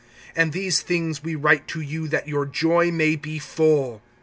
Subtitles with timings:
[0.35, 4.01] (4)And these things we write to you, that your joy may be full.